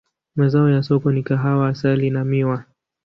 [0.35, 2.65] Mazao ya soko ni kahawa, asali na miwa.